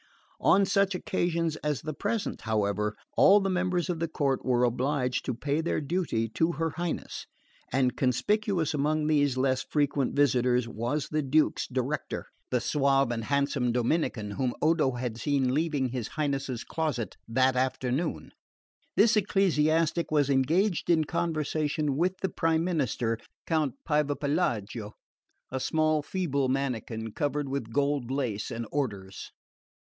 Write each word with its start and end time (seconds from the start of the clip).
On 0.39 0.65
such 0.65 0.95
occasions 0.95 1.55
as 1.57 1.83
the 1.83 1.93
present, 1.93 2.41
however, 2.41 2.95
all 3.15 3.39
the 3.39 3.51
members 3.51 3.87
of 3.87 3.99
the 3.99 4.07
court 4.07 4.43
were 4.43 4.63
obliged 4.63 5.23
to 5.25 5.35
pay 5.35 5.61
their 5.61 5.79
duty 5.79 6.27
to 6.29 6.53
her 6.53 6.71
Highness; 6.71 7.27
and 7.71 7.95
conspicuous 7.95 8.73
among 8.73 9.05
these 9.05 9.37
less 9.37 9.61
frequent 9.61 10.15
visitors 10.15 10.67
was 10.67 11.09
the 11.09 11.21
Duke's 11.21 11.67
director, 11.67 12.25
the 12.49 12.59
suave 12.59 13.11
and 13.11 13.25
handsome 13.25 13.71
Dominican 13.71 14.31
whom 14.31 14.55
Odo 14.63 14.93
had 14.93 15.19
seen 15.19 15.53
leaving 15.53 15.89
his 15.89 16.07
Highness's 16.07 16.63
closet 16.63 17.15
that 17.27 17.55
afternoon. 17.55 18.31
This 18.95 19.15
ecclesiastic 19.15 20.09
was 20.09 20.31
engaged 20.31 20.89
in 20.89 21.03
conversation 21.03 21.95
with 21.95 22.17
the 22.23 22.29
Prime 22.29 22.63
Minister, 22.63 23.19
Count 23.45 23.75
Pievepelago, 23.87 24.93
a 25.51 25.59
small 25.59 26.01
feeble 26.01 26.49
mannikin 26.49 27.11
covered 27.11 27.47
with 27.47 27.71
gold 27.71 28.09
lace 28.09 28.49
and 28.49 28.65
orders. 28.71 29.29